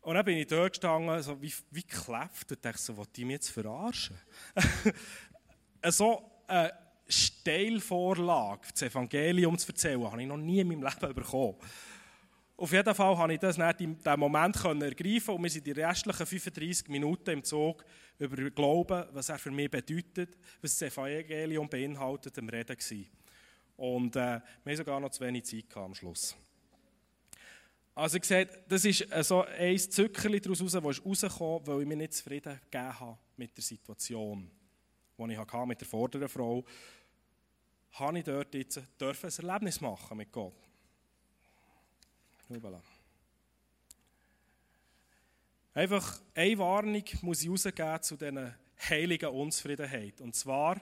[0.01, 3.25] Und dann bin ich dort gestanden, so wie, wie gekläfft, und dachte so, was die
[3.25, 4.15] mich jetzt verarschen?
[5.89, 6.69] so, äh,
[7.07, 11.55] Steilvorlage, das Evangelium zu erzählen, habe ich noch nie in meinem Leben bekommen.
[12.57, 15.71] Auf jeden Fall konnte ich das nicht in diesem Moment ergreifen und wir sind die
[15.71, 17.83] restlichen 35 Minuten im Zug
[18.17, 23.07] über Glauben, was er für mich bedeutet, was das Evangelium beinhaltet, am Reden gewesen.
[23.75, 26.35] Und äh, wir haben sogar noch zu wenig Zeit am Schluss.
[27.93, 32.13] Also ich sehe, das ist so ein Zückerchen daraus, das rausgekommen, weil ich mich nicht
[32.13, 34.49] zufrieden gegeben habe mit der Situation,
[35.17, 36.63] die ich hatte mit der vorderen Frau
[37.91, 40.53] habe ich dort jetzt ein Erlebnis machen mit Gott.
[42.49, 42.81] Voilà.
[45.73, 48.55] Einfach eine Warnung muss ich rausgeben zu dieser
[48.89, 50.21] heiligen Unzufriedenheit.
[50.21, 50.79] Und zwar,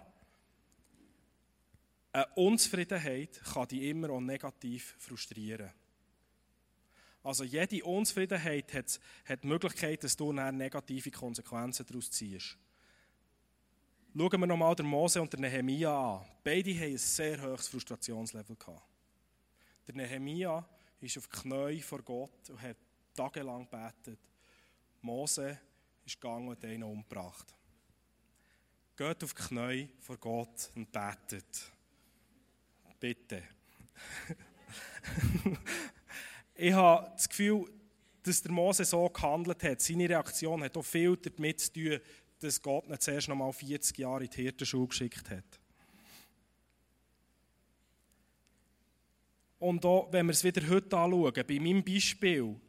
[2.11, 5.71] eine Unzufriedenheit kann dich immer auch negativ frustrieren.
[7.23, 12.57] Also jede Unzufriedenheit hat, hat die Möglichkeit, dass du negative Konsequenzen daraus ziehst.
[14.15, 16.25] Schauen wir nochmal den Mose und den Nehemia an.
[16.43, 18.55] Beide hatten ein sehr hohes Frustrationslevel.
[19.87, 20.63] Der Nehemia
[21.01, 22.77] ist auf Knie vor Gott und hat
[23.15, 24.19] tagelang gebetet.
[25.01, 25.59] Mose
[26.05, 27.55] ist gegangen und einen umgebracht.
[28.95, 31.71] Geht auf Knie vor Gott und betet.
[32.99, 33.41] Bitte.
[36.53, 37.65] ich habe das Gefühl,
[38.21, 39.81] dass der Mose so gehandelt hat.
[39.81, 41.99] Seine Reaktion hat auch viel damit zu tun,
[42.43, 45.59] dass Gott ihn zuerst noch mal 40 Jahre in die Hirtenschule geschickt hat.
[49.59, 52.59] Und auch, wenn wir es wieder heute anschauen, bei meinem Beispiel,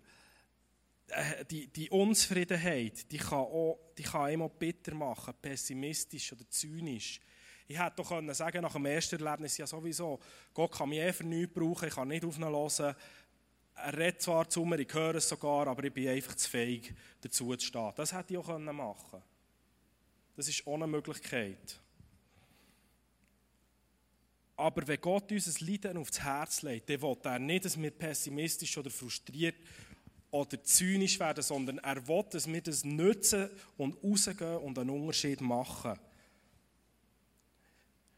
[1.08, 7.20] äh, die, die Unzufriedenheit, die kann, auch, die kann einem bitter machen, pessimistisch oder zynisch.
[7.66, 10.20] Ich hätte doch können sagen nach dem ersten Erlebnis ja sowieso,
[10.52, 12.94] Gott kann mich eh für nichts brauchen, ich kann nicht auf ihn hören.
[13.76, 16.94] Er redet zwar zu mir, ich höre es sogar, aber ich bin einfach zu feig,
[17.20, 17.92] dazu zu stehen.
[17.96, 19.33] Das hätte ich auch machen können.
[20.36, 21.80] Das ist ohne Möglichkeit.
[24.56, 27.90] Aber wenn Gott uns ein Leiden aufs Herz legt, dann will er nicht, dass wir
[27.90, 29.56] pessimistisch oder frustriert
[30.30, 35.40] oder zynisch werden, sondern er will, dass wir das nutzen und rausgehen und einen Unterschied
[35.40, 35.98] machen.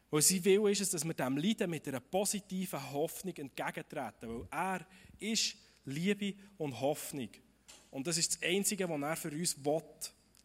[0.09, 4.47] Und sein Will ist es, dass wir dem Leiden mit einer positiven Hoffnung entgegentreten, weil
[4.51, 4.87] er
[5.19, 7.29] ist Liebe und Hoffnung.
[7.91, 9.81] Und das ist das Einzige, was er für uns will.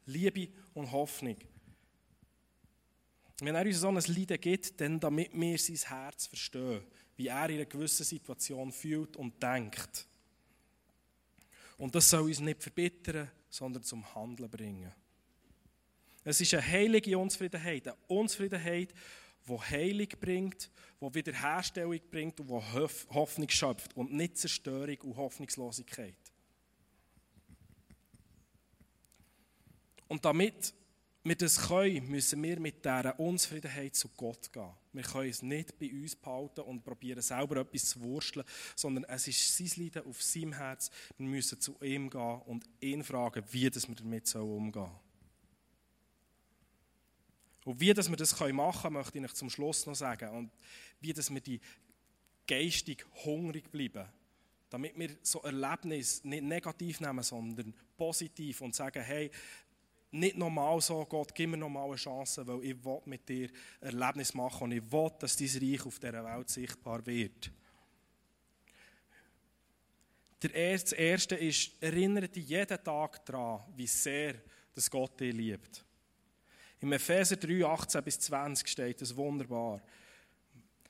[0.06, 1.37] Liebe und Hoffnung.
[3.44, 6.81] Wenn er uns so ein Leiden gibt, dann damit wir sein Herz verstehen,
[7.16, 10.07] wie er in einer gewissen Situation fühlt und denkt.
[11.76, 14.92] Und das soll uns nicht verbittern, sondern zum Handeln bringen.
[16.22, 18.94] Es ist eine heilige Unzufriedenheit, eine Unzufriedenheit,
[19.48, 22.55] die Heilung bringt, die Wiederherstellung bringt und die
[23.12, 26.14] Hoffnung schöpft und nicht Zerstörung und Hoffnungslosigkeit.
[30.07, 30.72] Und damit
[31.24, 34.72] wir das können, müssen wir mit dieser Unzufriedenheit zu Gott gehen.
[34.92, 39.28] Wir können es nicht bei uns behalten und probieren selber etwas zu wursteln, sondern es
[39.28, 40.90] ist sein Leiden auf seinem Herz.
[41.16, 44.90] Wir müssen zu ihm gehen und ihn fragen, wie das wir damit umgehen sollen.
[47.64, 50.28] Und wie dass wir das machen können, möchte ich euch zum Schluss noch sagen.
[50.30, 50.50] Und
[51.00, 51.61] wie dass wir die
[52.46, 54.08] geistig hungrig bleiben.
[54.68, 59.30] Damit wir so Erlebnis nicht negativ nehmen, sondern positiv und sagen, hey,
[60.12, 63.48] nicht normal so, Gott, gib mir nochmal eine Chance, weil ich will mit dir
[63.81, 67.51] Erlebnis machen und ich will, dass dein Reich auf dieser Welt sichtbar wird.
[70.40, 74.35] Das Erste ist, erinnere dich jeden Tag daran, wie sehr
[74.75, 75.85] dass Gott dich liebt.
[76.81, 79.81] Im Epheser 3, 18 bis 20 steht es wunderbar.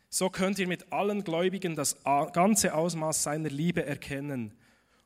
[0.08, 4.54] So könnt ihr mit allen Gläubigen das ganze Ausmaß seiner Liebe erkennen.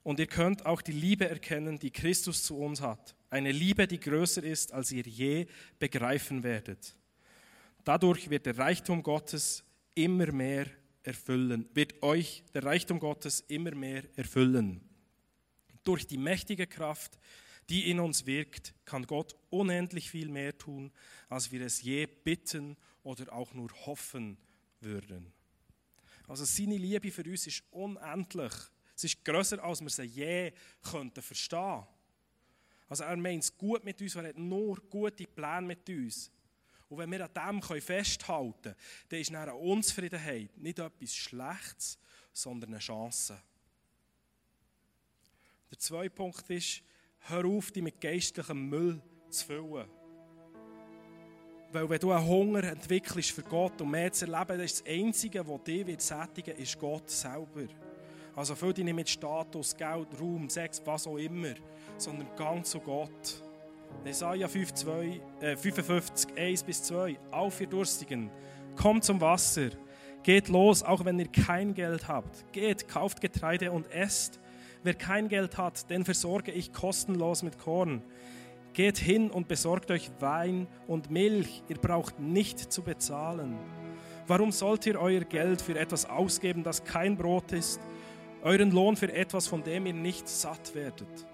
[0.04, 3.15] Und ihr könnt auch die Liebe erkennen, die Christus zu uns hat.
[3.28, 5.46] Eine Liebe, die größer ist, als ihr je
[5.78, 6.94] begreifen werdet.
[7.84, 10.66] Dadurch wird der Reichtum Gottes immer mehr
[11.02, 14.80] erfüllen, wird euch der Reichtum Gottes immer mehr erfüllen.
[15.84, 17.18] Durch die mächtige Kraft,
[17.68, 20.92] die in uns wirkt, kann Gott unendlich viel mehr tun,
[21.28, 24.36] als wir es je bitten oder auch nur hoffen
[24.80, 25.32] würden.
[26.28, 28.52] Also seine Liebe für uns ist unendlich.
[28.96, 31.84] Es ist größer, als wir sie je könnten verstehen.
[32.88, 36.30] Also er meint es gut mit uns, er hat nur gute Pläne mit uns.
[36.88, 38.76] Und wenn wir an dem festhalten können,
[39.08, 41.98] dann ist eine Unzufriedenheit nicht etwas Schlechtes,
[42.32, 43.40] sondern eine Chance.
[45.70, 46.82] Der zweite Punkt ist,
[47.20, 49.88] hör auf, dich mit geistlichem Müll zu füllen.
[51.72, 54.86] Weil wenn du einen Hunger entwickelst für Gott und mehr zu erleben, dann ist das
[54.86, 57.66] Einzige, was dich wird sättigen ist Gott selber.
[58.36, 61.54] Also füll dich nicht mit Status, Geld, Ruhm, Sex, was auch immer,
[61.96, 63.42] sondern gang zu Gott.
[64.04, 67.18] Jesaja 5, 2, äh, 55, 1 bis 2.
[67.30, 68.30] Auf, ihr Durstigen,
[68.76, 69.70] kommt zum Wasser.
[70.22, 72.52] Geht los, auch wenn ihr kein Geld habt.
[72.52, 74.38] Geht, kauft Getreide und esst.
[74.82, 78.02] Wer kein Geld hat, den versorge ich kostenlos mit Korn.
[78.74, 81.62] Geht hin und besorgt euch Wein und Milch.
[81.68, 83.56] Ihr braucht nicht zu bezahlen.
[84.26, 87.80] Warum sollt ihr euer Geld für etwas ausgeben, das kein Brot ist?
[88.46, 91.26] Euren Lohn für etwas, von dem ihr nicht satt werdet.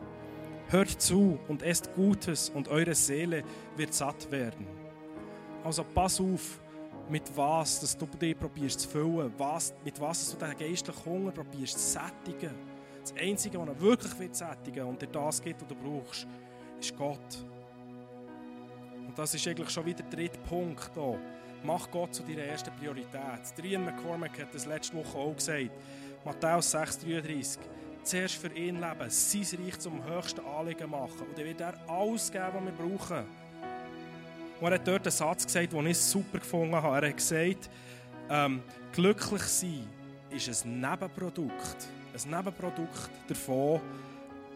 [0.69, 3.45] Hört zu und esst Gutes und eure Seele
[3.77, 4.67] wird satt werden.
[5.63, 6.59] Also pass auf,
[7.11, 11.33] mit was dass du dich probierst zu füllen, was, mit was du den geistlichen Hunger
[11.33, 12.55] probierst zu sättigen.
[13.03, 16.27] Das Einzige, was er wirklich wird sättigen und dir das gibt, was du brauchst,
[16.81, 17.45] ist Gott.
[19.07, 21.19] Und das ist eigentlich schon wieder der dritte Punkt hier.
[21.63, 23.53] Mach Gott zu deiner ersten Priorität.
[23.57, 25.71] Drian McCormack hat das letzte Woche auch gesagt.
[26.25, 27.59] Matthäus 6,33.
[28.05, 31.27] Zuerst für ihn leben, sein Reich zum höchsten Anliegen machen.
[31.29, 33.25] Und dann wird er alles geben, was wir brauchen.
[34.61, 37.05] Und er hat dort einen Satz gesagt, den ich super gefunden habe.
[37.05, 37.71] Er hat gesagt,
[38.31, 39.89] ähm, glücklich sein
[40.31, 41.89] ist ein Nebenprodukt.
[42.15, 43.81] Ein Nebenprodukt davon,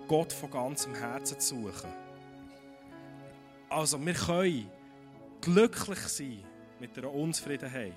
[0.09, 1.91] Gott von ganzem Herzen zu suchen.
[3.69, 4.71] Also wir können
[5.41, 6.39] glücklich sein
[6.79, 7.93] mit einer Unzufriedenheit,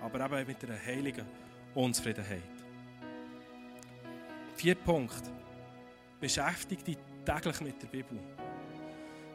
[0.00, 1.26] aber eben mit einer heiligen
[1.74, 2.57] Unzufriedenheit.
[4.58, 5.22] Vierter Punkt.
[6.18, 8.18] Beschäftige dich täglich mit der Bibel.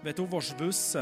[0.02, 0.98] Wenn du wissen willst,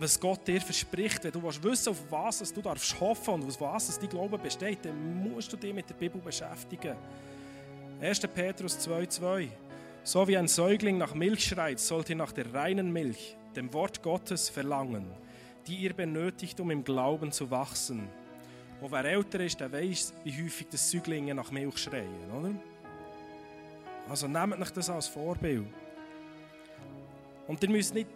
[0.00, 3.60] was Gott dir verspricht, wenn du wissen willst, auf was du darfst hoffen und auf
[3.60, 6.96] was dein Glaube besteht, dann musst du dich mit der Bibel beschäftigen.
[8.00, 8.18] 1.
[8.34, 9.46] Petrus 2,2
[10.02, 14.02] So wie ein Säugling nach Milch schreit, sollt ihr nach der reinen Milch, dem Wort
[14.02, 15.06] Gottes, verlangen.
[15.68, 18.08] die ihr benötigt, um im Glauben zu wachsen.
[18.80, 22.50] Und wer älter ist, der weiß, wie häufig das Säuglinge nach Milch schreien, oder?
[24.10, 25.66] Also nehmt euch das als Vorbild.
[27.46, 28.08] Und ihr müsst nicht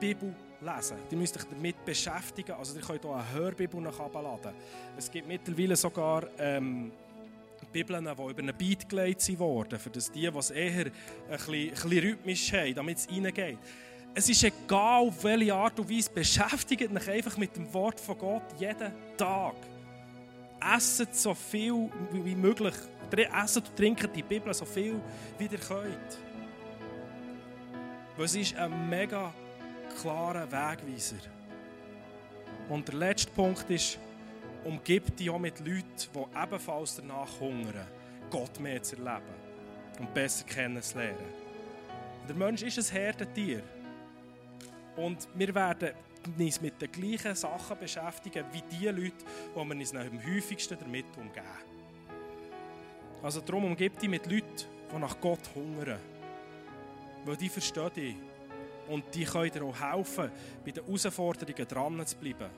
[0.00, 0.96] die Bibel lesen.
[1.10, 2.52] Ihr müsst euch damit beschäftigen.
[2.52, 4.52] Also ihr könnt auch eine Hörbibel herunterladen.
[4.96, 6.90] Es gibt mittlerweile sogar ähm,
[7.70, 10.92] Bibeln, die über einen Beat gelegt wurden, für das die, es eher ein
[11.28, 13.58] bisschen, ein bisschen rhythmisch haben, damit es reingeht.
[14.14, 18.16] Es ist egal, auf welche Art und Weise, beschäftigt euch einfach mit dem Wort von
[18.16, 19.56] Gott jeden Tag.
[20.60, 22.74] Esset so viel wie möglich.
[23.10, 25.00] Esset und trinket die Bibel so viel,
[25.38, 26.18] wie ihr könnt.
[28.16, 29.32] Weil es ist ein mega
[30.00, 31.16] klarer Wegweiser.
[32.68, 33.98] Und der letzte Punkt ist,
[34.64, 35.84] umgib dich auch mit Leuten,
[36.14, 37.86] die ebenfalls danach hungern,
[38.30, 39.34] Gott mehr zu erleben
[39.98, 41.32] und besser kennenzulernen.
[42.28, 43.62] Der Mensch ist ein Herdentier.
[44.96, 45.92] Und wir werden
[46.38, 51.06] uns mit den gleichen Sachen beschäftigen wie die Leute, die wir uns am häufigsten damit
[51.16, 51.46] umgeben.
[53.22, 55.98] Also darum umgib dich mit Leuten, die nach Gott hungern.
[57.24, 58.16] Weil die verstehen dich.
[58.88, 60.30] Und die können dir auch helfen,
[60.64, 62.50] bei den Herausforderungen dran zu bleiben.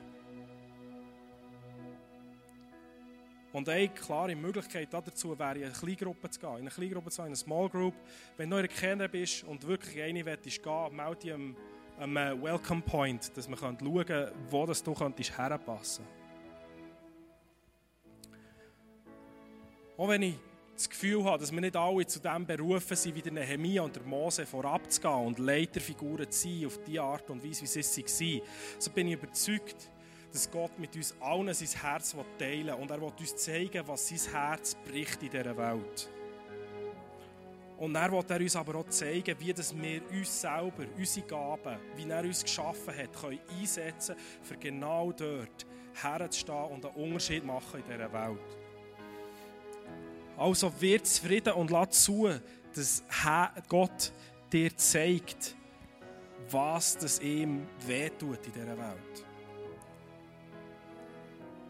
[3.53, 6.49] Und eine klare Möglichkeit dazu wäre, in eine Kleingruppe zu gehen.
[6.51, 7.95] In eine Kleingruppe zu gehen, in eine Small Group.
[8.37, 11.55] Wenn du noch Kenner bist und wirklich eine willst gehen, melde dich am,
[12.01, 16.05] am äh, Welcome Point, dass man schauen kann, wo das du herpassen
[19.97, 20.35] Auch wenn ich
[20.73, 23.95] das Gefühl habe, dass wir nicht alle zu dem berufen sind, wie der Nehemia und
[23.95, 28.19] der Mose vorabzugehen und Leiterfiguren zu sein, auf die Art und Weise, wie sie es
[28.19, 28.41] waren,
[28.79, 29.91] so bin ich überzeugt,
[30.31, 34.07] dass Gott mit uns allen sein Herz teilen will und er will uns zeigen, was
[34.07, 36.09] sein Herz bricht in dieser Welt.
[37.81, 41.79] Und er will er uns aber auch zeigen, wie das wir uns selber, unsere Gaben,
[41.95, 45.65] wie er uns geschaffen hat, können einsetzen können, für genau dort
[45.99, 48.57] herzustehen und einen Unterschied machen in dieser Welt.
[50.37, 52.29] Also wird zufrieden und lass zu,
[52.75, 53.03] dass
[53.67, 54.11] Gott
[54.53, 55.55] dir zeigt,
[56.51, 59.25] was das ihm wehtut in dieser Welt.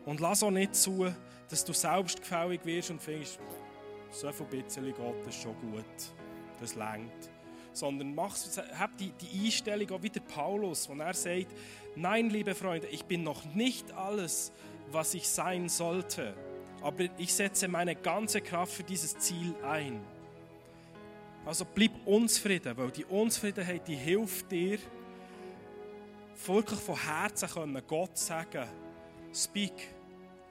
[0.06, 1.10] Und lass auch nicht zu,
[1.48, 3.40] dass du selbstgefällig wirst und findest,
[4.12, 5.86] so viel bisschen Gott ist schon gut,
[6.60, 7.30] das längt.
[7.74, 8.36] Sondern mach,
[8.78, 11.48] hab die, die Einstellung auch wie der Paulus, wo er sagt,
[11.96, 14.52] nein, liebe Freunde, ich bin noch nicht alles,
[14.92, 16.34] was ich sein sollte,
[16.82, 20.02] aber ich setze meine ganze Kraft für dieses Ziel ein.
[21.46, 24.78] Also bleib unzufrieden, weil die Unzufriedenheit, die hilft dir,
[26.46, 28.68] wirklich von Herzen können Gott sagen,
[29.34, 29.74] speak,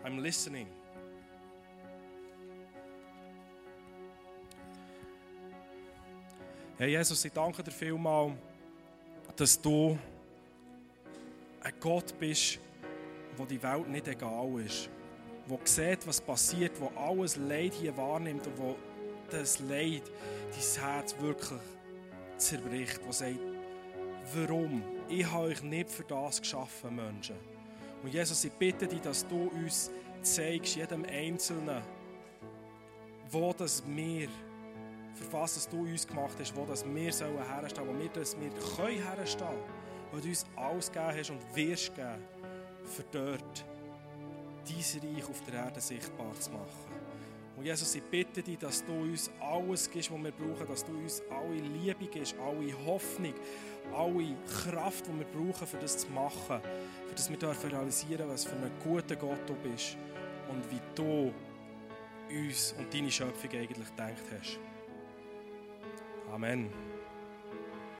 [0.05, 0.67] I'm listening.
[6.81, 8.33] Herr Jesus, ich danke dir vielmal,
[9.37, 9.99] dass du
[11.61, 12.59] ein Gott bist,
[13.37, 14.89] wo die Welt nicht egal ist,
[15.47, 18.77] wo sieht, was passiert, wo alles Leid hier wahrnimmt und wo
[19.31, 20.11] das Leid
[20.51, 21.61] dein Herz wirklich
[22.39, 23.41] zerbricht, wo sagt,
[24.35, 24.83] warum?
[25.07, 27.37] Ich habe euch nicht für das geschaffen, Menschen.
[28.03, 29.91] Und Jesus, ich bitte dich, dass du uns
[30.23, 31.83] zeigst, jedem Einzelnen,
[33.31, 34.31] wo das wir,
[35.21, 38.37] für was das du uns gemacht hast, wo das wir sollen herstellen, wo wir das
[38.39, 39.63] wir können herstellen,
[40.11, 42.23] wo du uns alles gegeben hast und wirst geben,
[42.85, 43.65] für dort
[44.67, 47.01] dein Reich auf der Erde sichtbar zu machen.
[47.57, 50.93] Und Jesus, ich bitte dich, dass du uns alles gibst, was wir brauchen, dass du
[50.93, 53.35] uns alle Liebe gibst, alle Hoffnung,
[53.95, 56.61] alle Kraft, die wir brauchen, für das zu machen,
[57.07, 59.97] für das wir realisieren, was für ein guter Gott du bist
[60.49, 61.35] und wie du
[62.31, 64.59] uns und deine Schöpfung eigentlich gedacht hast.
[66.33, 66.90] Amen.